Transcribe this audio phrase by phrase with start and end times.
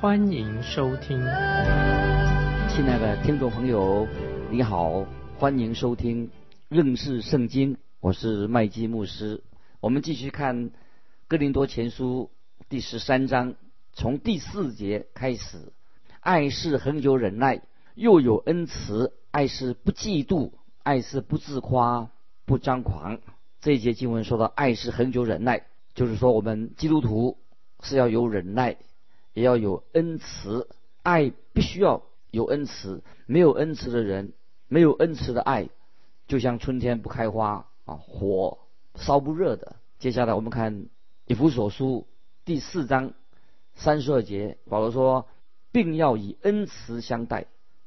[0.00, 1.18] 欢迎收听。
[2.70, 4.08] 亲爱的听众朋友，
[4.50, 5.04] 你好，
[5.36, 6.30] 欢迎收听
[6.70, 9.44] 认识圣经，我是麦基牧师。
[9.78, 10.70] 我们继续看
[11.28, 12.30] 《哥林多前书》
[12.70, 13.56] 第十三章，
[13.92, 15.70] 从第四节开始。
[16.20, 17.60] 爱是恒久忍耐，
[17.94, 20.52] 又有恩慈；爱是不嫉妒。
[20.82, 22.08] 爱是不自夸，
[22.46, 23.20] 不张狂。
[23.60, 27.36] 这一节经文说到，爱是恒久忍耐，就是说我们基督徒
[27.82, 28.78] 是要有忍耐，
[29.32, 30.68] 也要有恩慈。
[31.02, 34.34] 爱必须要有恩慈，没有恩慈的人，
[34.68, 35.70] 没有恩慈的爱，
[36.28, 38.58] 就像春天不开花啊，火
[38.96, 39.76] 烧不热的。
[39.98, 40.86] 接下来我们看
[41.26, 42.06] 以弗所书
[42.44, 43.14] 第四章
[43.74, 45.26] 三十二节，保罗说，
[45.72, 47.46] 并要以恩慈相待，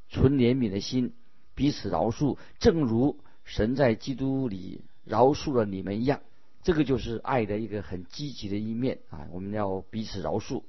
[0.10, 1.14] 存怜悯的心。
[1.54, 6.22] 彼此饶恕，正如神在基督里饶恕了你们一样。
[6.64, 9.28] 这个就是爱的一个很积极的一面啊！
[9.32, 10.64] 我们要彼此饶恕。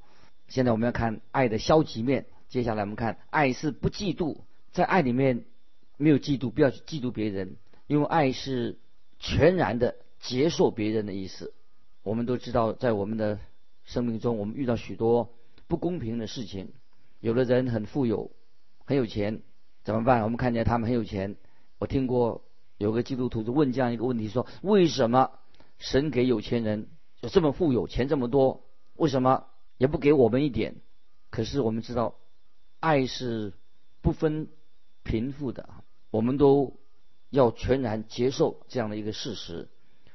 [0.49, 2.27] 现在我们要看爱的消极面。
[2.49, 4.39] 接下来我们看，爱是不嫉妒，
[4.71, 5.45] 在爱里面
[5.97, 7.57] 没有嫉妒，不要去嫉妒别人，
[7.87, 8.79] 因为爱是
[9.19, 11.53] 全然的接受别人的意思。
[12.03, 13.41] 我们都知道，在我们的
[13.83, 15.35] 生命中，我们遇到许多
[15.67, 16.73] 不公平的事情。
[17.19, 18.31] 有的人很富有，
[18.85, 19.43] 很有钱。
[19.83, 20.23] 怎么办？
[20.23, 21.37] 我们看见他们很有钱。
[21.79, 22.45] 我听过
[22.79, 25.33] 有个基督徒就问这样一个问题：说为什么
[25.79, 26.89] 神给有钱人
[27.21, 28.63] 就这么富有，钱这么多，
[28.95, 29.47] 为什么
[29.85, 30.77] 也不给我们一点？
[31.29, 32.15] 可是我们知道，
[32.81, 33.53] 爱是
[34.01, 34.49] 不分
[35.03, 35.69] 贫富的，
[36.11, 36.79] 我们都
[37.29, 39.69] 要全然接受这样的一个事实。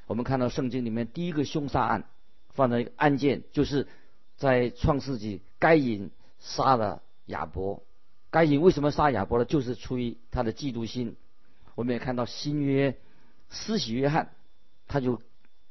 [0.08, 2.06] 我们看到圣经里面第一个凶杀案，
[2.50, 3.88] 放在一个案件，就是
[4.38, 6.10] 在创世纪，该隐
[6.40, 7.84] 杀了亚伯。
[8.32, 9.46] 该隐为什么杀亚伯呢？
[9.46, 11.16] 就是出于他的嫉妒心。
[11.76, 12.98] 我们也看到新约
[13.52, 14.32] 施洗约翰，
[14.88, 15.22] 他就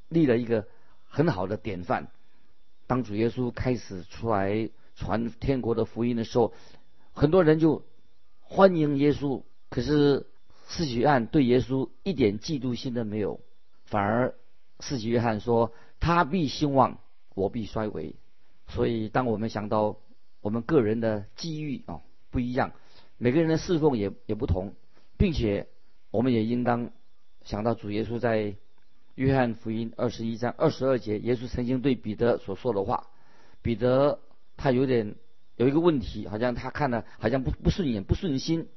[0.09, 0.69] 立了一个
[1.09, 2.13] 很好的典范。
[2.89, 6.53] 当主耶稣开始出来传天国的福音的时候，
[7.13, 7.85] 很多人就
[8.41, 9.45] 欢迎耶稣。
[9.71, 10.27] 可是
[10.67, 13.41] 施洗约翰对耶稣一点嫉妒心都没有，
[13.85, 14.35] 反而
[14.81, 16.99] 施洗约翰说：“他必兴旺，
[17.37, 18.17] 我必衰微。”
[18.67, 19.97] 所以，当我们想到
[20.41, 22.01] 我们个人的机遇啊。
[22.31, 22.73] 不一样，
[23.17, 24.75] 每个人的侍奉也也不同，
[25.17, 25.67] 并且
[26.11, 26.91] 我们也应当
[27.43, 28.57] 想到主耶稣在
[29.19, 33.09] 约翰福音二十一章二十二节，耶稣曾经对彼得所说的话。
[33.63, 34.21] 彼得
[34.57, 35.17] 他有点
[35.57, 38.69] 有一个问题，好像他看了好像不不顺眼不顺心。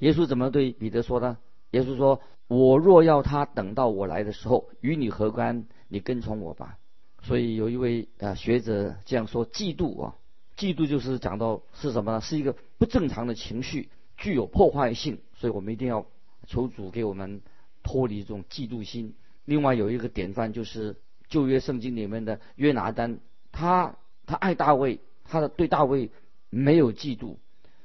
[0.00, 1.38] 耶稣怎么对彼得说呢？
[1.70, 5.64] 耶稣说：“我若要他等到我来的时候，与你何干？
[5.88, 6.76] 你跟从我吧。”
[7.24, 10.16] 所以有一位啊学者这样说：嫉妒啊。
[10.54, 12.20] 嫉妒就是讲到是什么呢？
[12.20, 13.88] 是一个不正常的情绪，
[14.18, 16.04] 具有破坏性，所以我们一定要
[16.46, 17.40] 求主给我们
[17.82, 19.14] 脱离这种嫉妒心。
[19.48, 20.96] 另外有一个典范就是
[21.28, 23.18] 旧约圣经里面的约拿丹，
[23.50, 26.10] 他他爱大卫，他的对大卫
[26.50, 27.36] 没有嫉妒，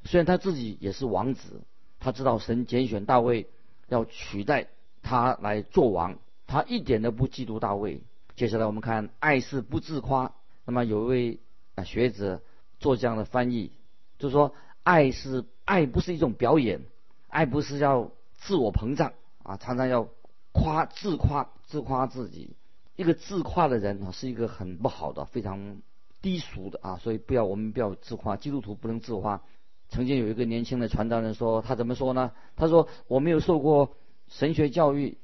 [0.03, 1.61] 虽然他自己也是王子，
[1.99, 3.47] 他知道神拣选大卫
[3.87, 4.67] 要取代
[5.01, 8.01] 他来做王，他一点都不嫉妒大卫。
[8.35, 10.33] 接下来我们看爱是不自夸，
[10.65, 11.39] 那么有一位
[11.75, 12.41] 啊学者。
[12.79, 13.71] 做这样的翻译，
[14.19, 14.53] 就说，
[14.83, 16.81] 爱是爱，不是一种表演，
[17.29, 20.09] 爱不是要自我膨胀啊，常常要
[20.53, 22.55] 夸自夸自夸自己。
[22.95, 25.81] 一个自夸的人啊，是一个很不好的、非常
[26.21, 29.41] 低俗的啊，所以不要我们不要自夸，基督徒不能自夸。
[29.89, 32.31] 曾经有一个年轻的传道人说，他怎么说呢？
[32.55, 33.97] 他说：“我没有受过
[34.29, 35.17] 神学教育，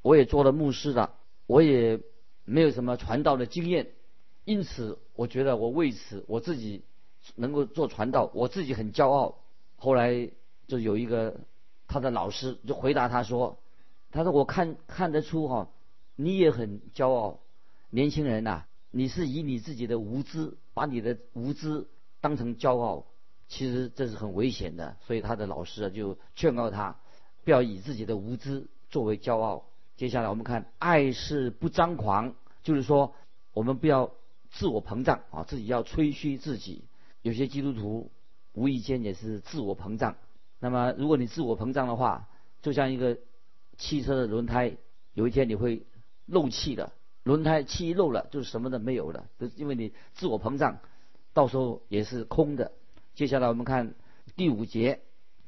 [0.00, 1.12] 我也做了牧师的，
[1.46, 2.00] 我也
[2.46, 3.88] 没有什么传道的经验，
[4.46, 6.82] 因此我觉得我为此我自己。”
[7.34, 9.38] 能够做传道，我自己很骄傲。
[9.74, 10.30] 后来
[10.68, 11.40] 就有一个
[11.88, 13.58] 他的老师就回答他说
[14.16, 15.68] ：“他说我看看得出哈，
[16.16, 17.40] 你也很骄傲，
[17.90, 21.86] 年轻人呐，你是以你自己的无知，把你的无知
[22.22, 23.04] 当成骄傲，
[23.46, 24.96] 其实这是很危险的。
[25.02, 26.98] 所以他的老师啊就劝告他，
[27.44, 29.66] 不要以自己的无知作为骄傲。
[29.96, 33.12] 接下来我们看，爱是不张狂，就是说
[33.52, 34.12] 我们不要
[34.50, 36.86] 自我膨胀啊，自己要吹嘘自己。”
[37.20, 38.10] 有些基督徒
[38.54, 40.16] 无意间也是自我膨胀。
[40.58, 42.30] 那么，如果你自我膨胀的话，
[42.62, 43.18] 就像一个
[43.78, 44.76] 汽车的轮胎，
[45.14, 45.86] 有一天你会
[46.26, 46.92] 漏气的。
[47.22, 50.78] 轮胎气漏了，就是什么都没有了，就是因为你自我膨胀，
[51.32, 52.70] 到时候也是空的。
[53.14, 53.94] 接下来我们看
[54.36, 55.00] 第五节，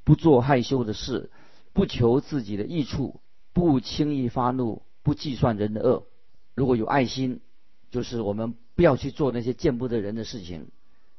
[0.03, 1.31] 不做害羞的事，
[1.73, 3.21] 不求自己的益处，
[3.53, 6.07] 不轻易发怒，不计算人的恶。
[6.55, 7.41] 如果有爱心，
[7.91, 10.71] 就是我们不要去做那些见不得人的事情。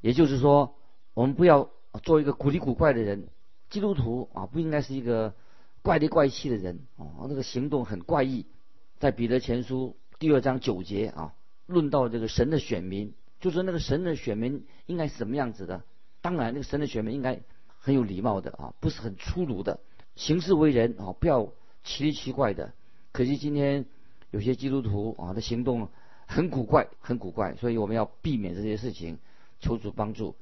[0.01, 0.75] 也就是说，
[1.13, 1.69] 我们不要
[2.03, 3.29] 做一个古里古怪的人。
[3.69, 5.35] 基督徒啊，不应该是一个
[5.81, 8.45] 怪里怪气的人哦，那个行动很怪异。
[8.99, 11.33] 在彼得前书第二章九节啊，
[11.65, 15.83] 论到这个神的选民，就是那个神的选民应该是什么样子的？
[16.21, 17.39] 当然，那个神的选民应该
[17.79, 19.79] 很有礼貌的啊，不是很粗鲁的，
[20.15, 21.53] 行事为人啊，不要
[21.83, 22.73] 奇里奇怪的。
[23.13, 23.85] 可惜今天
[24.31, 25.87] 有些基督徒啊的行动
[26.27, 29.17] 很古怪，很古怪，所以我们要避免这些事情，
[29.61, 30.35] 求主帮助。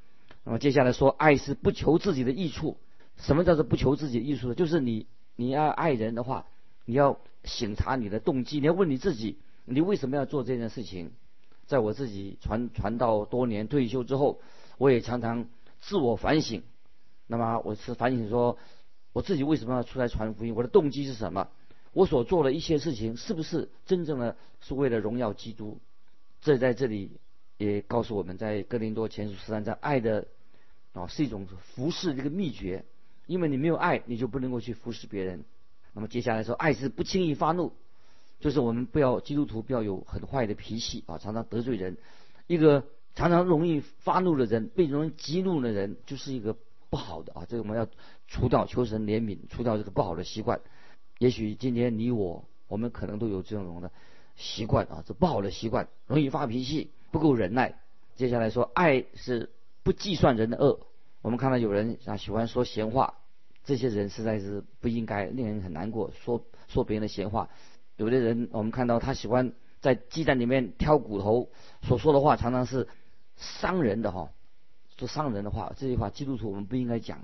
[0.44, 2.78] 那么接下来说，爱是不求自己的益处。
[3.18, 4.56] 什么叫做不求自己的益处呢？
[4.56, 5.08] 就是你
[5.38, 6.46] 你要爱人的话，
[6.84, 7.18] 你要。
[7.44, 11.14] 醒察你的动机，你要问你自己，你为什么要做这件事情？
[11.66, 14.42] 在我自己传传道多年退休之后，
[14.78, 15.48] 我也常常
[15.80, 16.64] 自我反省。
[17.26, 18.58] 那么我是反省说，
[19.14, 20.56] 我自己为什么要出来传福音？
[20.56, 21.48] 我的动机是什么？
[21.94, 25.80] 我所做的一些事情是不是真正的是为了荣耀基督？
[26.42, 27.22] 这在这里
[27.58, 30.28] 也告诉我们在哥林多前书十三章，爱的
[30.92, 32.84] 啊是一种服侍这个秘诀，
[33.28, 35.46] 因为你没有爱，你就不能够去服侍别人。
[35.94, 37.74] 那么接下来说，爱是不轻易发怒，
[38.40, 41.98] 就是我们不要基督徒不要有很坏的脾气啊，常常得罪人。
[42.48, 42.86] 一个
[43.16, 46.56] 常常容易发怒的人，被容易激怒的人，就是一个
[46.90, 47.46] 不好的啊。
[47.50, 47.88] 这个我们要
[48.28, 50.62] 除掉，求神怜悯，除掉这个不好的习惯。
[51.18, 53.92] 也许今天你我，我们可能都有这种的
[54.36, 57.80] 习惯啊，这不好的习惯，容易发脾气，不够忍耐。
[58.16, 59.50] 接下来说，爱是
[59.84, 60.80] 不计算人的恶。
[61.22, 63.16] 我们看到有人啊喜欢说闲话。
[63.64, 66.10] 这些人实在是不应该，令人很难过。
[66.24, 67.50] 说说别人的闲话，
[67.98, 71.50] 有的人我们看到他喜欢在鸡蛋里面挑骨头，
[71.82, 72.88] 所说的话常常是
[73.36, 74.30] 伤人的哈，
[74.98, 77.20] 说伤人的话，这句话基督徒我们不应该讲。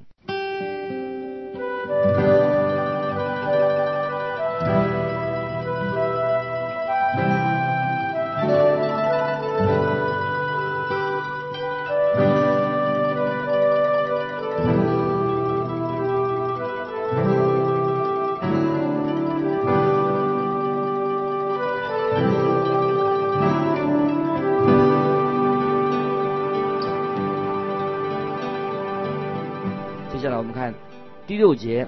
[31.26, 31.88] 第六节，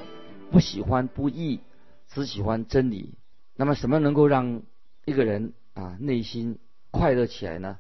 [0.49, 1.59] 不喜欢不义，
[2.07, 3.15] 只喜欢真理。
[3.57, 4.61] 那么，什么能够让
[5.03, 6.57] 一个人啊内心
[6.89, 7.77] 快乐起来呢？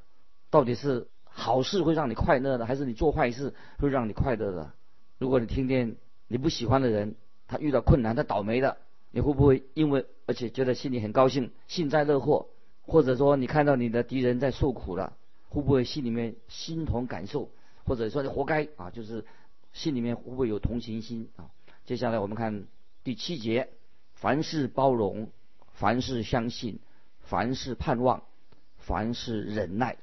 [0.49, 4.73] 到底是好事会让你快乐的，还是你做坏事会让你快乐的？
[5.17, 5.95] 如果你听见
[6.27, 7.15] 你不喜欢的人
[7.47, 8.75] 他遇到困难，他倒霉了，
[9.11, 12.47] 你会不会因为而且觉得心里很高兴，幸灾乐祸？
[12.81, 15.13] 或者说你看到你的敌人在受苦了，
[15.47, 17.49] 会不会心里面心同感受？
[17.85, 18.89] 或者说你活该啊？
[18.89, 19.23] 就是
[19.75, 21.51] 心里面会不会有同情心啊？
[21.85, 22.65] 接下来我们看
[23.03, 23.67] 第七节：
[24.13, 25.29] 凡事包容，
[25.73, 26.79] 凡事相信，
[27.19, 28.23] 凡事盼望，
[28.77, 29.97] 凡事忍耐。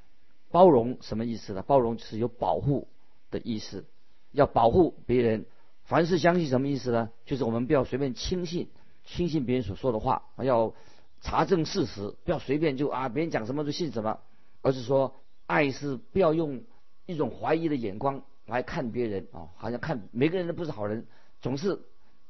[0.51, 1.63] 包容什么意思呢？
[1.63, 2.87] 包容是有保护
[3.31, 3.85] 的意思，
[4.31, 5.45] 要保护别人。
[5.85, 7.09] 凡事相信什么意思呢？
[7.25, 8.69] 就是我们不要随便轻信，
[9.03, 10.75] 轻信别人所说的话，要
[11.21, 14.19] 查证事实，不要随便就啊别人讲什么就信什么，
[14.61, 15.15] 而是说
[15.47, 16.61] 爱是不要用
[17.07, 21.05] 一种怀疑的眼光来看别人啊，好像看每个人都不是好人。
[21.41, 21.79] 总是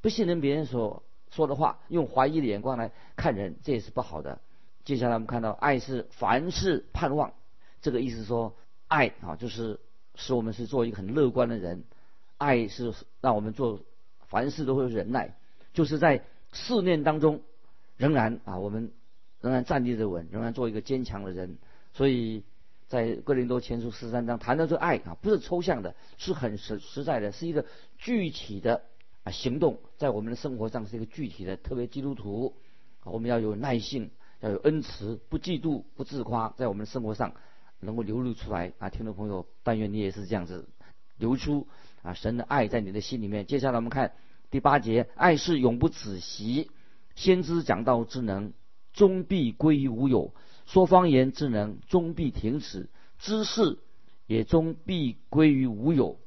[0.02, 4.40] 不信任别人所说的话，用怀疑的眼光来看人，这也是不好的。
[4.86, 7.34] 接下来我们看到，爱是凡事盼望，
[7.82, 8.56] 这个意思说，
[8.88, 9.80] 爱啊，就是
[10.16, 11.84] 使我们是做一个很乐观的人。
[12.38, 13.80] 爱是让我们做
[14.28, 15.36] 凡事都会忍耐，
[15.74, 17.42] 就是在试炼当中，
[17.96, 18.92] 仍然啊，我们
[19.40, 21.58] 仍然站立着稳，仍然做一个坚强的人。
[21.94, 22.44] 所以
[22.94, 27.66] 在哥林多前书十三章谈到这爱啊，不是抽象的，是很实实在的，是一个
[27.98, 28.84] 具体的。
[29.24, 32.56] 啊，行动在我们的生活上是一个具体的，特别基督徒，
[33.04, 37.34] 我们要有耐性，要有恩慈，不嫉妒，不自夸，在我们的生活上
[37.80, 38.74] 能够流露出来。
[38.78, 40.70] 啊，听众朋友，但愿你也是这样子
[41.18, 41.68] 流出
[42.04, 43.48] 啊神的爱在你的心里面。
[43.48, 44.12] 接下来我们看
[44.52, 46.70] 第八节，爱是永不止息，
[47.16, 48.54] 先知讲道之能
[48.92, 52.90] 终必归于无有，说方言之能终必停止，
[53.20, 53.80] 知识
[54.26, 56.20] 也终必归于无有。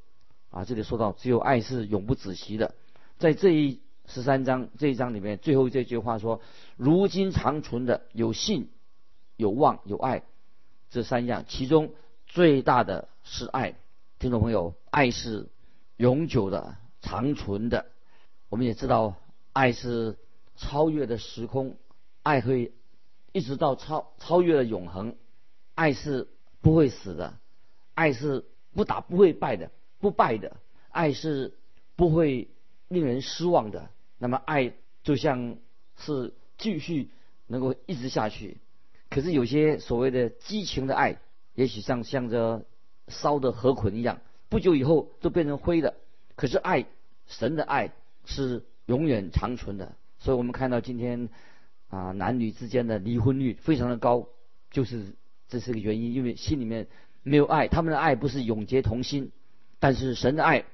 [0.50, 2.74] 啊，这里说到只有爱是永不止息的。
[3.18, 6.40] 在这一十三章这一章里面，最后这句话说
[6.76, 8.70] ：“如今长存的有信、
[9.36, 10.22] 有望、有爱，
[10.90, 11.92] 这三样，其中
[12.26, 13.74] 最大的是爱。”
[14.18, 15.48] 听众朋友，爱是
[15.96, 17.86] 永久的、长存的。
[18.48, 19.16] 我们也知道，
[19.52, 20.16] 爱是
[20.56, 21.76] 超越的时空，
[22.22, 22.72] 爱会
[23.36, 25.14] 一直到超超越了永恒。
[25.74, 26.26] 爱是
[26.62, 27.34] 不会死的，
[27.92, 30.56] 爱是不打不会败的，不败的。
[30.88, 31.52] 爱是
[31.96, 32.48] 不会
[32.88, 33.90] 令人失望的。
[34.16, 35.58] 那么爱就像
[35.98, 37.10] 是继续
[37.46, 38.56] 能够一直下去。
[39.10, 41.18] 可是有些所谓的激情的爱，
[41.54, 42.64] 也许像像着
[43.08, 45.94] 烧的河捆一样，不久以后就变成灰的。
[46.36, 46.86] 可是爱，
[47.26, 47.92] 神的爱
[48.24, 49.94] 是永远长存的。
[50.20, 51.28] 所以我们看到今天
[51.88, 54.28] 啊，男女之间的离婚率非常的高，
[54.70, 55.14] 就是
[55.48, 56.86] 这是个原因，因为心里面
[57.22, 59.32] 没有爱，他们的爱不是永结同心。
[59.78, 60.64] 但是神的爱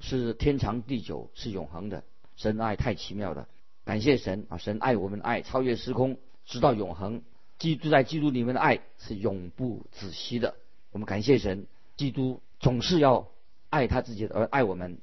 [0.00, 2.04] 是天长地久，是永恒的。
[2.36, 3.48] 神的爱太奇妙了，
[3.84, 4.56] 感谢神啊！
[4.56, 7.22] 神爱我们的爱超越时空，直到永恒。
[7.58, 10.54] 基督在基督里面的爱是永不止息的。
[10.90, 11.66] 我们感谢神，
[11.96, 13.28] 基督总是要
[13.70, 14.98] 爱他自己的，而爱我们，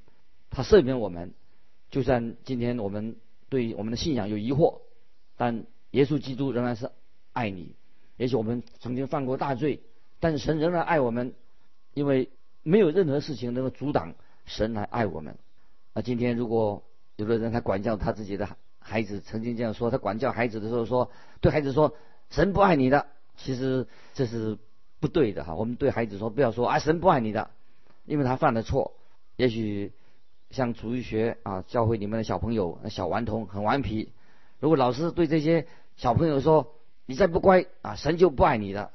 [0.49, 1.33] 他赦免我们。
[1.91, 3.15] 就算今天我们
[3.47, 4.81] 对我们的信仰有疑惑，
[5.39, 6.91] 但耶稣基督仍然是
[7.31, 7.77] 爱你。
[8.17, 9.79] 也许我们曾经犯过大罪，
[10.19, 11.33] 但是神仍然爱我们，
[11.93, 12.29] 因为
[12.61, 14.15] 没有任何事情能够阻挡
[14.45, 15.37] 神来爱我们。
[15.93, 16.83] 那今天如果
[17.15, 21.95] 有的人他管教他自己的孩子，曾经这样说，他管教孩子的时候说，对孩子说。
[22.31, 24.59] 神不爱你的，其实这是
[24.99, 25.55] 不对的哈。
[25.55, 27.49] 我们对孩子说，不要说啊，神不爱你的，
[28.05, 28.93] 因为他犯了错。
[29.35, 29.93] 也许
[30.51, 34.11] 像主义学啊，教会里面的小朋友小顽童很顽皮。
[34.59, 36.75] 如果老师对这些小朋友说，
[37.05, 38.91] 你再不乖啊，神就不爱你了。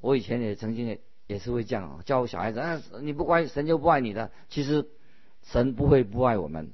[0.00, 4.30] 我以前也曾经也也是会这样教小孩子啊，你不乖，神就不爱你的。
[4.48, 4.88] 其实
[5.42, 6.72] 神不会不爱我们，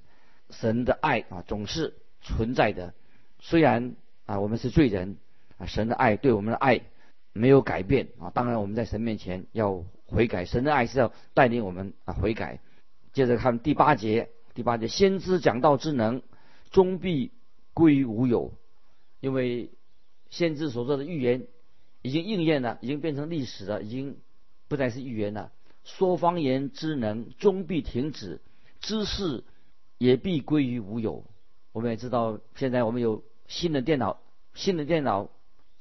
[0.50, 2.95] 神的爱啊总是存在的。
[3.40, 3.95] 虽然
[4.26, 5.16] 啊，我们是罪人。
[5.59, 6.83] 啊，神的爱对我们的爱
[7.33, 8.30] 没有改变啊！
[8.33, 12.61] 当然，我们在神面前要悔改，神的爱是要带领我们啊悔改。
[13.12, 16.23] 接着看第八节，第八节，先知讲道之能
[16.71, 17.33] 终必
[17.79, 18.53] 归于无有，
[19.21, 19.71] 因为
[20.31, 21.47] 先知所做的预言
[22.03, 24.17] 已经应验了，已经变成历史了，已经
[24.67, 25.53] 不再是预言了。
[25.85, 28.41] 说方言之能终必停止，
[28.81, 29.45] 知识
[29.99, 31.25] 也必归于无有。
[31.71, 34.19] 我们也知道，现在我们有新的电脑，
[34.55, 35.31] 新的电脑。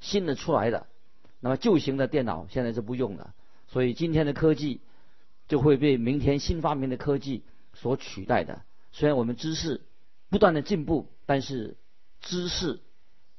[0.00, 0.86] 新的出来的，
[1.40, 3.34] 那么旧型的电脑现在是不用了，
[3.66, 4.80] 所以今天的科技
[5.48, 7.42] 就会被明天新发明的科技
[7.74, 8.62] 所取代的。
[8.92, 9.80] 虽然我们知识
[10.30, 11.76] 不断的进步，但是
[12.20, 12.80] 知识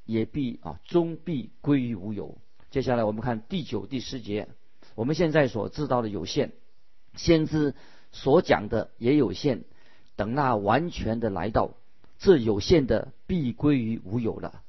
[0.05, 2.38] 也必啊终必归于无有。
[2.71, 4.48] 接下来我们看第九、第十节，
[4.95, 6.51] 我们现在所知道的有限，
[7.15, 7.74] 先知
[8.12, 9.63] 所讲的也有限，
[10.15, 11.71] 等那完全的来到，
[12.19, 14.62] 这有限的必归于无有了。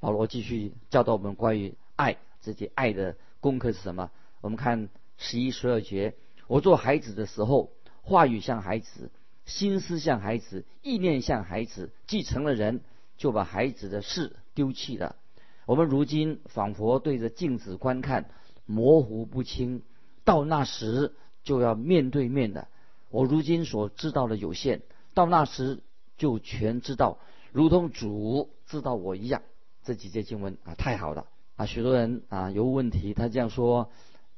[0.00, 4.10] 保罗继续教导我们关于爱，自己爱的功课是什么？
[4.40, 6.14] 我们看十一、十二节。
[6.46, 7.72] 我做孩子的时候，
[8.02, 9.10] 话语像孩子，
[9.44, 11.90] 心思像孩子，意念像孩子。
[12.06, 12.80] 继承了人，
[13.18, 15.16] 就把孩子的事丢弃了。
[15.66, 18.30] 我们如今仿佛对着镜子观看，
[18.64, 19.82] 模糊不清。
[20.24, 22.68] 到那时就要面对面的。
[23.10, 24.82] 我如今所知道的有限，
[25.12, 25.80] 到那时
[26.16, 27.18] 就全知道，
[27.52, 29.42] 如同主知道我一样。
[29.84, 31.64] 这几节经文啊，太好了啊！
[31.64, 33.90] 许多人啊有问题，他这样说：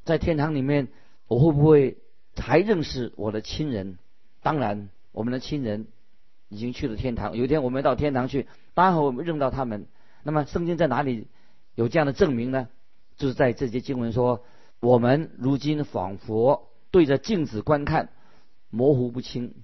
[0.05, 0.89] 在天堂里面，
[1.27, 1.99] 我会不会
[2.37, 3.99] 还认识我的亲人？
[4.43, 5.89] 当然，我们的亲人
[6.49, 7.37] 已经去了天堂。
[7.37, 8.47] 有一天我们到天堂去，
[8.81, 9.89] 当然我们认到他们。
[10.23, 11.29] 那么圣经在哪里
[11.75, 12.69] 有这样的证明呢？
[13.19, 14.43] 就是在这节经文说：
[14.81, 18.09] 我们如今仿佛对着镜子观看，
[18.71, 19.55] 模糊不清。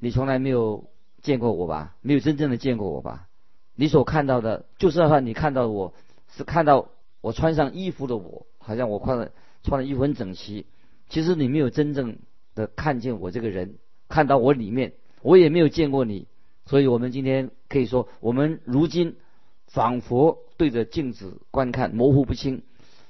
[0.00, 0.90] 你从来没有
[1.22, 1.94] 见过我吧？
[2.00, 3.28] 没有真正的见过我吧？
[3.76, 5.94] 你所看到的，就是说你看到我
[6.36, 6.88] 是看到
[7.20, 9.30] 我穿上衣服的我，好像我穿的
[9.62, 10.66] 穿的衣服很整齐。
[11.08, 12.18] 其实你没有真正
[12.56, 13.76] 的看见我这个人，
[14.08, 16.26] 看到我里面，我也没有见过你。
[16.66, 19.16] 所以我们今天可以说，我们如今
[19.66, 22.62] 仿佛对着镜子观看，模糊不清。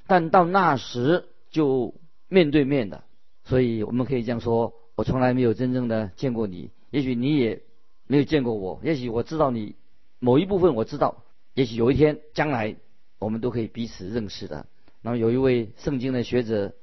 [0.07, 1.95] 但到那时就
[2.27, 3.03] 面对面的，
[3.43, 7.61] 所以我们可以这样说：我从来没有真正的见过你，也许你也
[8.07, 9.75] 没有见过我，也许我知道你。
[10.19, 12.75] 某一部分我知道，也许有一天将来
[13.19, 14.65] 我们都可以彼此认识的。
[15.01, 16.73] 那么有一位圣经的学者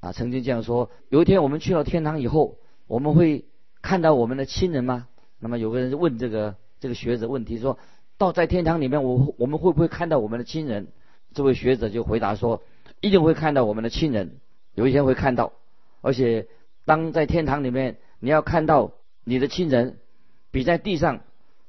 [0.00, 3.46] 啊，曾经这样说：有一天我们去到天堂以后，我们会
[3.82, 5.08] 看到我们的亲人吗？
[5.40, 7.78] 那么有个人问这个这个学者问题说：
[8.18, 10.86] 到在天堂里面，我我们会不会看到我们的亲人？
[11.34, 12.62] 这位学者就回答说：
[13.00, 14.36] 一定会看到我们的亲人，
[14.74, 15.52] 有一天会看到。
[16.00, 16.46] 而且
[16.84, 18.92] 当在天堂里面，你要看到
[19.24, 19.98] 你的亲人，
[20.50, 21.20] 比在地上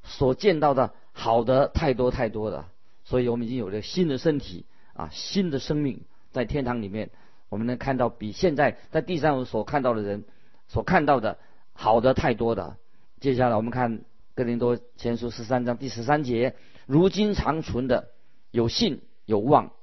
[0.04, 0.94] 所见到的。
[1.14, 2.70] 好的太多太多了，
[3.04, 7.10] 所以我们已经有了新的身体啊，新的生命在天堂里面，
[7.50, 10.24] 我们能看到比现在在地上所看到的人
[10.70, 11.38] 所看到的
[11.74, 12.78] 好的太多的。
[13.22, 16.56] 接下来我们看哥林多前书十三章第十三节，
[16.88, 18.10] 如今长存的
[18.50, 19.74] 有信、有望、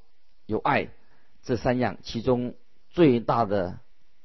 [0.44, 0.88] 有爱
[1.44, 2.56] 这三样，其中
[2.90, 3.78] 最大的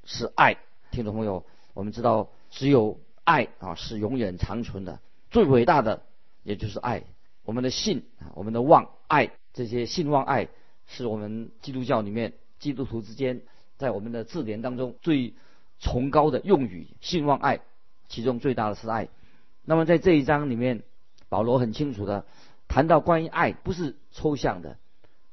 [0.03, 0.58] 是爱。
[0.89, 6.01] 听众朋友，我们知道只有爱啊是永远长存的，最伟大的
[6.41, 7.03] 也就是爱。
[7.43, 10.50] 我们的信啊，我们的望爱，这些信望爱，
[10.88, 13.43] 是我们基督教里面基督徒之间
[13.77, 15.36] 在我们的字典当中最
[15.77, 16.88] 崇高的用语。
[17.00, 17.60] 信望爱，
[18.07, 19.10] 其中最大的是爱。
[19.65, 20.83] 那么在这一章里面，
[21.29, 22.25] 保罗很清楚的
[22.67, 24.77] 谈到关于爱，不是抽象的，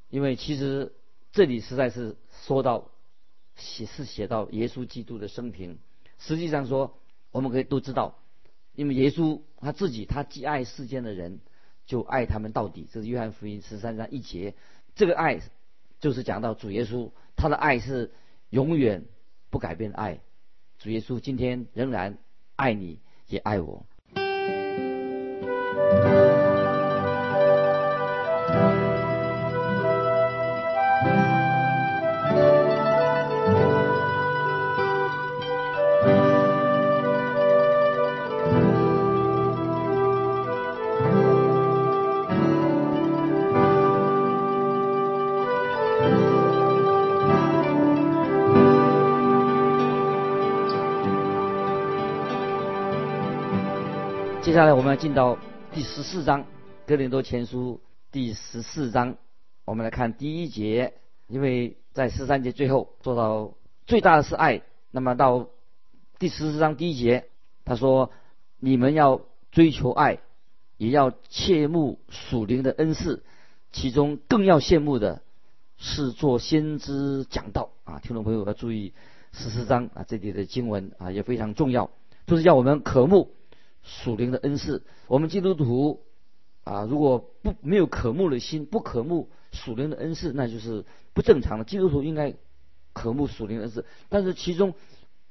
[0.09, 0.93] 因为其实
[1.31, 2.89] 这里实在是说到
[3.55, 5.79] 写是写到耶稣基督的生平。
[6.17, 6.97] 实际上说，
[7.31, 8.19] 我们可以都知道，
[8.75, 11.39] 因为耶稣他自己他既爱世间的人。
[11.87, 14.53] 就爱他们到底，这是约翰福音十三章一节。
[14.95, 15.41] 这个爱
[15.99, 18.11] 就是讲到主耶稣，他的爱是
[18.49, 19.03] 永远
[19.49, 20.21] 不改变的爱。
[20.77, 22.17] 主耶稣今天仍然
[22.61, 23.83] 爱你，也爱我。
[54.51, 55.37] 接下来我们要进到
[55.73, 56.41] 第十四章
[56.85, 57.79] 《哥林多前书》
[58.11, 59.15] 第十四章，
[59.63, 60.95] 我们来看第一节。
[61.29, 63.53] 因为在十三节最后做到
[63.85, 65.47] 最大的是爱，那么到
[66.19, 67.29] 第十四章第一节，
[67.63, 68.11] 他说
[68.59, 69.21] ：“你们要
[69.53, 70.19] 追求爱，
[70.75, 73.23] 也要切慕属灵的恩赐，
[73.71, 75.21] 其中更要羡慕的
[75.77, 78.91] 是做先知讲道啊！”听众朋友要注意
[79.31, 81.89] 十四章啊，这里的经文啊也非常重要，
[82.27, 83.31] 就是要我们渴慕。
[83.83, 86.03] 属灵的恩赐，我们基督徒
[86.63, 91.65] 啊，如果不没有渴慕的心，不渴慕属灵的恩赐，那就是不正常的。
[91.65, 92.35] 基督徒应该
[92.93, 94.75] 渴慕属灵的恩赐，但是其中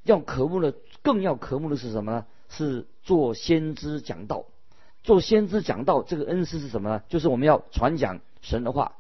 [0.03, 2.27] 要渴慕的，更要渴慕的是什么呢？
[2.49, 4.47] 是做先知讲道。
[5.03, 7.03] 做先知讲道，这个恩赐是什么呢？
[7.09, 8.97] 就是我们要传讲神的话，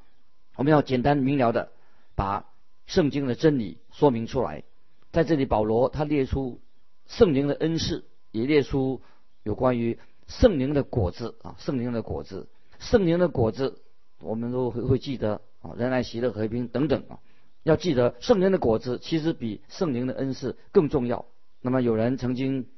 [0.56, 1.72] 我们要简单明了的
[2.14, 2.46] 把
[2.86, 4.62] 圣经的真理说明出来。
[5.10, 6.60] 在这里，保罗他列出
[7.06, 9.02] 圣灵的恩赐，也列出。
[9.42, 12.48] 有关于圣灵的果子啊，圣灵的果子，
[12.78, 13.80] 圣灵的果子，
[14.20, 17.18] 我们都会会记得啊，仁爱、喜乐、和平等等啊，
[17.62, 21.24] 要记得圣灵的果子其实比圣灵的恩赐更重要。
[21.62, 22.68] 那么有人曾经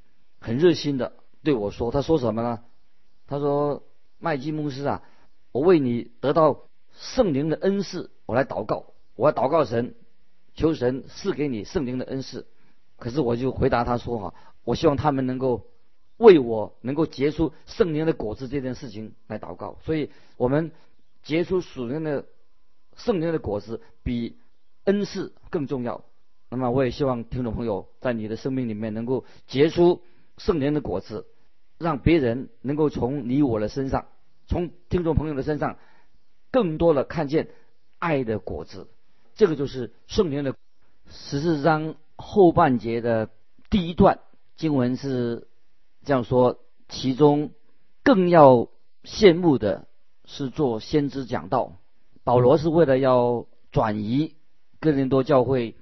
[0.41, 2.61] 很热心的对我说，他说什么呢？
[3.27, 3.83] 他说
[4.19, 5.03] ：“麦基牧师啊，
[5.51, 9.95] 我为你得到圣灵的恩赐，我来祷告，我要祷告神，
[10.55, 12.47] 求神赐给你圣灵的恩赐。”
[12.99, 15.67] 可是我就回答他说：“哈，我希望他们能够。”
[16.19, 20.71] 为我能够结出圣灵的果子这件事情来祷告，所以我们
[21.25, 22.27] 结出属灵的
[22.97, 24.39] 圣灵的果子比
[24.85, 26.05] 恩赐更重要。
[26.49, 30.03] 那么我也希望听众朋友在你的生命里面能够结出
[30.37, 31.27] 圣灵的果子，
[31.79, 34.07] 让别人能够从你我的身上，
[34.47, 35.77] 从听众朋友的身上，
[36.53, 37.49] 更多的看见
[37.99, 38.87] 爱的果子。
[39.35, 40.55] 这个就是圣灵的
[41.09, 43.31] 十四章后半节的
[43.71, 44.21] 第一段
[44.57, 45.49] 经文是。
[46.05, 47.53] 这样说，其中
[48.03, 48.69] 更要
[49.05, 49.87] 羡慕的
[50.25, 51.79] 是做先知讲道。
[52.25, 54.35] 保罗是为了要转移
[54.81, 55.77] 哥林多教会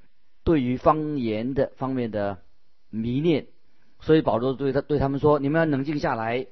[0.44, 2.42] 对于方言的方面的
[2.90, 3.46] 迷恋，
[4.00, 6.46] 所以保罗对他对他们说：“你们要冷静下来，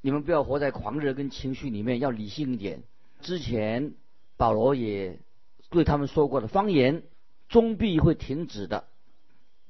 [0.00, 2.82] 你们不要活在狂热跟情绪里面，要理性一点。”
[3.22, 3.94] 之前
[4.36, 5.20] 保罗也
[5.70, 7.04] 对他们说过的，方言
[7.48, 8.84] 终必会停止的。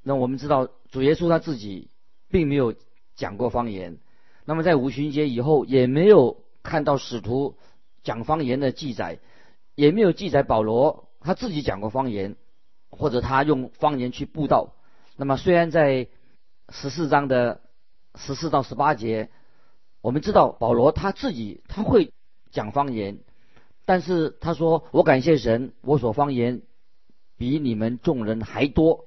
[0.03, 1.91] 那我们知道，主耶稣他自己
[2.31, 2.75] 并没有。
[3.15, 3.99] 讲过方言，
[4.45, 7.57] 那么在五旬节以后也没有看到使徒
[8.03, 9.21] 讲方言的记载，
[9.75, 12.37] 也没有记载保罗他自己讲过方言，
[12.91, 14.75] 或者他用方言去布道。
[15.17, 16.09] 那么虽然在
[16.71, 17.61] 十四章的
[18.15, 19.29] 十四到十八节，
[20.01, 22.13] 我们知道保罗他自己他会
[22.51, 23.19] 讲方言，
[23.85, 26.63] 但是他说我感谢神，我所方言
[27.37, 29.05] 比你们众人还多。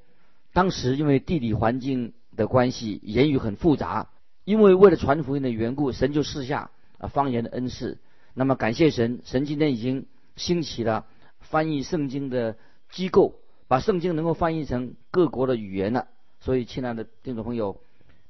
[0.54, 2.14] 当时因为地理环境。
[2.36, 4.10] 的关系，言语很复杂，
[4.44, 8.00] 因为为了传福音的缘故，神就赐下啊方言的恩赐。
[8.34, 11.06] 那么感谢神，神今天已经兴起了
[11.40, 12.58] 翻译圣经的
[12.90, 16.08] 机构，把圣经能够翻译成各国的语言了。
[16.42, 17.82] 所以，亲爱的听众朋友，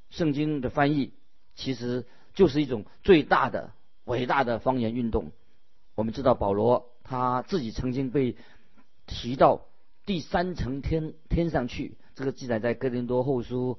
[0.10, 1.12] 圣经的翻译
[1.56, 3.72] 其实就是一种最大的、
[4.06, 5.32] 伟大的方言运动。
[5.96, 8.38] 我们知道保罗他自己曾经被
[9.06, 9.66] 提到
[10.06, 11.98] 第三层天天上去。
[12.16, 13.78] 这个记载在哥林多后书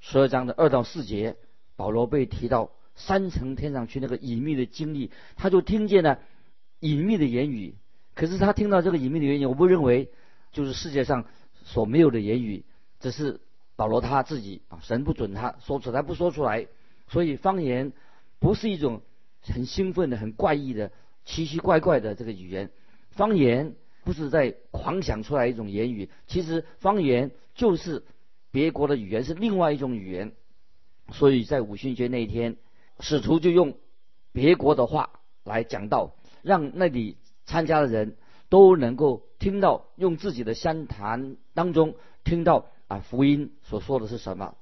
[0.00, 1.36] 十二章的二到四节，
[1.76, 6.18] 保罗被提到三层天上去那个隐秘的经历，他就听见了
[6.80, 7.76] 隐秘的言语。
[8.14, 10.10] 可是他听到这个隐秘的言语，我不认为
[10.50, 11.26] 就是世界上
[11.62, 12.64] 所没有的言语，
[12.98, 13.40] 只是
[13.76, 16.66] 保罗他自己啊，神不准他说出来，不说出来，
[17.06, 17.92] 所以方言
[18.40, 19.02] 不是一种
[19.42, 20.90] 很兴奋的、很怪异的、
[21.24, 22.70] 奇奇怪怪的这个语言。
[23.10, 28.04] 方言不是在狂想出来一种言语，其实方言就是
[28.50, 30.32] 别国的语言，是另外一种语言。
[31.12, 32.56] 所以在五旬节那一天，
[33.00, 33.78] 使徒就用
[34.32, 38.16] 别国的话来讲道，让那里参加的人
[38.48, 42.66] 都能够听到，用自己的相谈当中听到。
[42.88, 44.54] 啊，福音所说的是什么？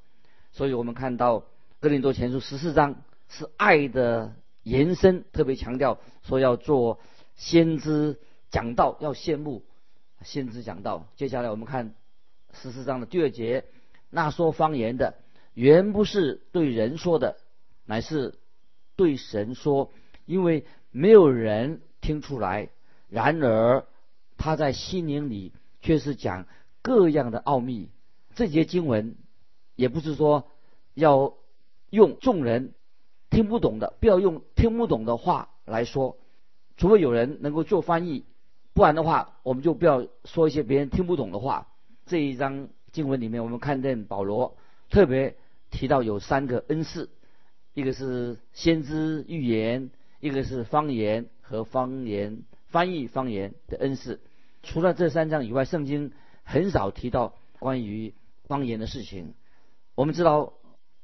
[0.50, 1.44] 所以我们看到
[1.78, 2.96] 哥林多前书十四章
[3.28, 6.98] 是爱的延伸，特别强调说要做
[7.36, 8.18] 先知
[8.50, 9.64] 讲道，要羡慕
[10.22, 11.06] 先知讲道。
[11.16, 11.94] 接下来我们看
[12.52, 13.64] 十四章的第二节，
[14.10, 15.14] 那说方言的
[15.54, 17.36] 原不是对人说的，
[17.84, 18.34] 乃是
[18.96, 19.92] 对神说，
[20.24, 22.70] 因为没有人听出来。
[23.08, 23.86] 然而
[24.36, 26.46] 他在心灵里却是讲
[26.82, 27.90] 各样的奥秘。
[28.34, 29.16] 这节经文
[29.76, 30.48] 也不是说
[30.94, 31.34] 要
[31.90, 32.74] 用众人
[33.30, 36.16] 听不懂的，不要用听不懂的话来说，
[36.76, 38.24] 除非有人能够做翻译，
[38.76, 41.66] 不然的话，我们就不要说一些别人听不懂的话。
[42.04, 44.58] 这一章经文里面，我们看见保罗
[44.90, 45.34] 特别
[45.70, 47.08] 提到有三个恩赐，
[47.72, 54.20] 一个是先知预言，一个是方言和方言翻译方言的恩赐。
[54.62, 56.12] 除了这三章以外，圣经
[56.44, 58.14] 很少提到关于。
[58.48, 59.34] 方言的事情，
[59.96, 60.52] 我们知道，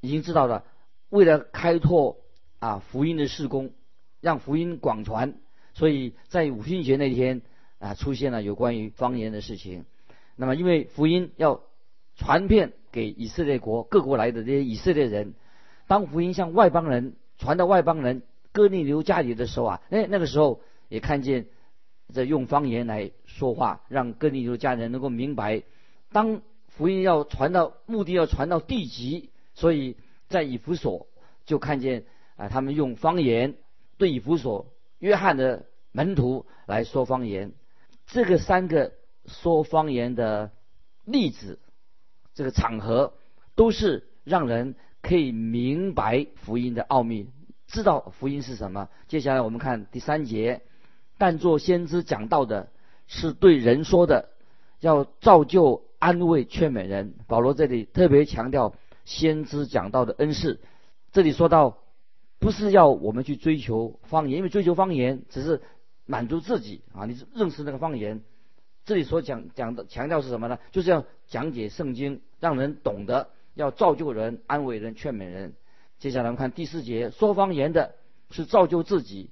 [0.00, 0.64] 已经知道了。
[1.08, 2.18] 为了开拓
[2.60, 3.72] 啊福音的事工，
[4.20, 5.34] 让福音广传，
[5.74, 7.42] 所以在五旬节那天
[7.82, 9.84] 啊出现了有关于方言的事情。
[10.36, 11.60] 那么，因为福音要
[12.16, 15.34] 传遍给以色列国各国来的这些以色列人，
[15.86, 21.46] 当福音向外邦人传到外邦人哥尼流家里的时候啊，哎，那个时候也看见
[22.14, 25.64] 在用方言来说话，让哥尼流家人能够明白
[26.12, 26.40] 当。
[26.74, 29.98] 福音要传到目的要传到地极，所以
[30.30, 31.06] 在以弗所
[31.44, 32.04] 就看见
[32.36, 33.56] 啊，他们用方言
[33.98, 37.52] 对以弗所约翰的门徒来说方言。
[38.12, 38.92] 这个三个
[39.24, 40.50] 说方言的
[41.06, 41.58] 例子，
[42.34, 43.14] 这个场合
[43.54, 47.30] 都是让人可以明白福音的奥秘，
[47.66, 48.90] 知道福音是什么。
[49.08, 50.60] 接下来我们看第三节，
[51.16, 52.68] 但做先知讲道的
[53.06, 54.28] 是对人说的，
[54.78, 55.82] 要造就。
[56.02, 60.60] 安慰劝美人，保罗这里特别强调先知讲道的恩赐。
[61.12, 61.78] 这里说到，
[62.40, 65.62] 不是要我们去追求方言，因为追求方言只是
[66.06, 68.22] 满足自己啊，你认识那个方言。
[68.84, 70.58] 这里所讲讲的强调是什么呢？
[70.72, 75.54] 就是要讲解圣经，让人懂得，要造就人、安慰人、劝美人。
[76.00, 77.94] 接下来我们看第四节，说方言的
[78.30, 79.30] 是造就自己，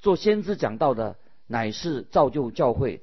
[0.00, 3.00] 做先知讲道的乃是造就教会。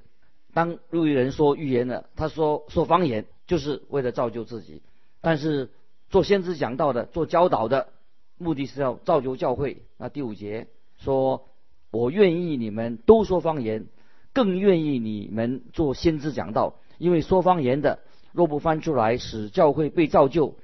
[0.53, 4.82] 当路易人说预言的，他说说方言就是为了造就自己；
[5.21, 5.71] 但是
[6.10, 7.89] 做先知讲道的、做教导的，
[8.38, 9.82] 目的是要造就教会。
[9.97, 10.67] 那第五节
[10.99, 11.47] 说
[11.91, 13.88] ：“我愿意你们都说方言，
[14.34, 18.00] 更愿意你们做先知讲道，因为说方言的
[18.32, 20.56] 若不翻出来使教会被造就，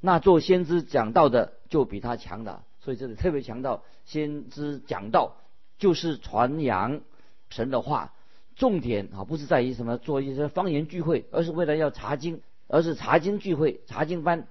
[0.00, 5.36] 那做先知讲道的就比他强了。”所以这里特别强调，先知讲道
[5.78, 7.00] 就是传扬
[7.48, 8.12] 神的话。
[8.54, 14.46] 重点啊，不是在于什么做一些方言聚会，而是为了要查经，而是查经聚会、查经班、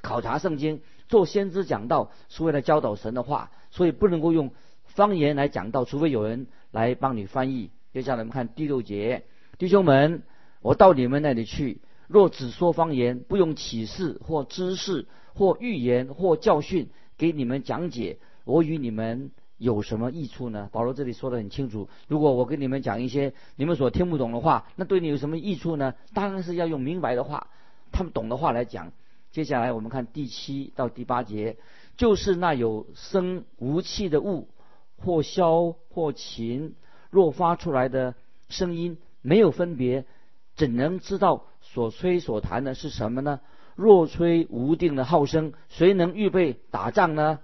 [0.00, 4.52] 考察圣经、做先知讲道，是为了教导神的话，所以不能够用
[4.96, 7.70] 方言来讲道，除非有人来帮你翻译。
[7.92, 9.24] 接下来我们看第六节，
[9.58, 10.22] 弟兄们，
[10.62, 19.30] 我到你们那里去，若只说方言，不用启示或知识或预言或教训给你们讲解，我与你们。
[19.58, 20.68] 有什么益处呢？
[20.70, 21.88] 保罗这里说的很清楚。
[22.08, 25.94] 如果我跟你们讲一些你们所听不懂的话，那对你有什么益处呢？
[26.12, 27.48] 当然是要用明白的话，
[27.90, 28.92] 他们懂的话来讲。
[29.32, 31.56] 接下来我们看第七到第八节，
[31.96, 34.48] 就是那有声无气的物，
[34.96, 36.74] 或箫或琴，
[37.10, 38.14] 若发出来的
[38.48, 40.04] 声音没有分别，
[40.54, 43.40] 怎能知道所吹所弹的是什么呢？
[43.74, 47.40] 若吹无定的号声，谁能预备打仗呢？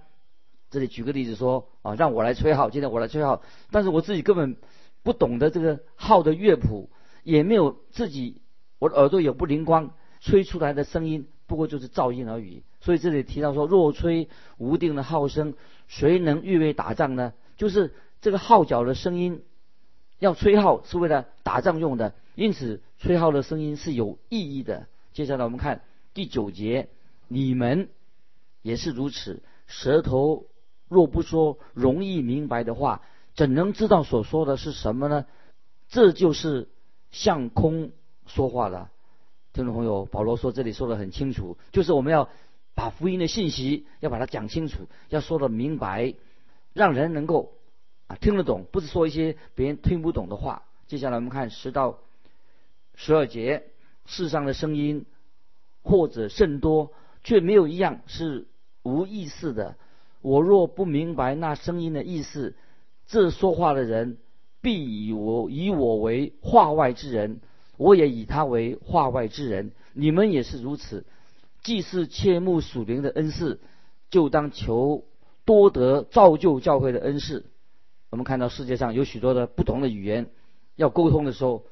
[0.71, 4.57] 这里举个例子说啊，让我来吹号，今天我来吹号，但是我自己根本
[5.03, 6.89] 不懂得这个号的乐谱，
[7.23, 8.41] 也没有自己，
[8.79, 12.63] 我的耳朵也不灵光，吹出来的声音不过就是噪音而已。
[12.81, 15.53] 所以这里提到说，若吹无定的号声，
[15.87, 17.33] 谁能预备打仗呢？
[17.57, 19.43] 就是这个号角的声音，
[20.19, 24.87] 要吹号是为了打仗用的，因此吹号的声音是有意义的。
[25.13, 25.81] 接下来我们看
[26.13, 26.89] 第九节，
[27.27, 27.89] 你们
[28.61, 30.45] 也是如此，舌头。
[30.89, 33.01] 若不说容易明白的话，
[33.33, 35.25] 怎能知道所说的是什么呢？
[35.87, 36.69] 这就是
[37.09, 37.91] 向空
[38.27, 38.91] 说话了。
[39.53, 42.29] 听众朋友，保罗说这里说的很清楚，就是我们要
[42.75, 46.13] 把福音的信息要把它讲清楚，要说的明白，
[46.73, 47.53] 让人能够
[48.07, 50.63] 啊听得懂，不是说一些别人听不懂的话。
[50.87, 51.99] 接下来我们看十到
[52.95, 53.63] 十二节，
[54.05, 55.05] 世上的声音
[55.81, 56.91] 或者甚多，
[57.23, 58.45] 却没有一样是
[58.83, 59.75] 无意思的。
[60.21, 62.55] 我若不明白那声音的意思，
[63.07, 64.17] 这说话的人
[64.61, 67.41] 必以我以我为话外之人，
[67.77, 69.71] 我也以他为话外之人。
[69.93, 71.05] 你们也是如此。
[71.61, 73.61] 既是切慕属灵的恩赐，
[74.09, 75.05] 就当求
[75.45, 77.45] 多得造就教会的恩赐。
[78.09, 80.27] 我们看到世界上有许多的不同的语言。
[80.75, 81.65] 要沟通的时候，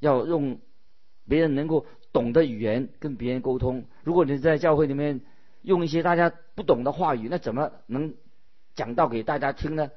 [0.00, 0.58] 要用
[1.28, 3.84] 别人能够懂的语言跟别人沟通。
[4.04, 5.20] 如果你在教会里面
[5.60, 8.14] 用一些大家不懂的话语，那怎么能
[8.74, 9.90] 讲到给大家听呢？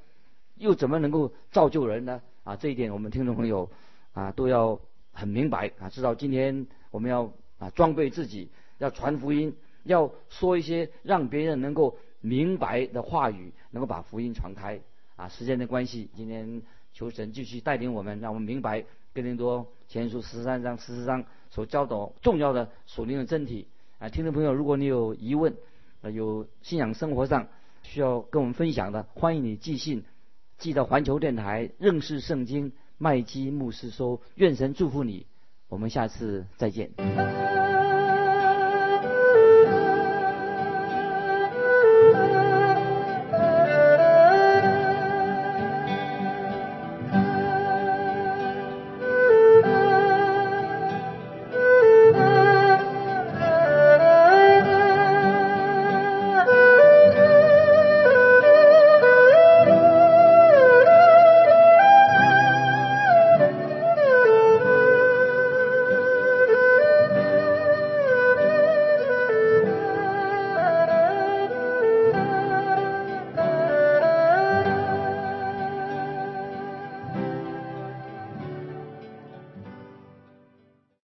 [0.55, 2.21] 又怎么能够造就人呢？
[2.43, 3.69] 啊，这一点我们听众朋友
[4.11, 4.81] 啊都要
[5.13, 14.79] 很明白啊，知道今天我们要啊装备自己，要传福音，要说一些让别人能够明白的话语，能够把福音传开。
[15.17, 16.61] 啊，时间的关系，今天。
[16.93, 23.65] 求神继续带领我们，让我们明白哥林多前书十三章、十四章所教导重要的属灵的真体。
[23.97, 25.55] 啊，听众朋友，如果你有疑问，
[26.01, 27.47] 呃，有信仰生活上
[27.81, 30.03] 需要跟我们分享的，欢迎你寄信
[30.57, 34.21] 寄到环球电台认识圣经麦基牧师收。
[34.35, 35.27] 愿神祝福你，
[35.69, 37.60] 我们下次再见。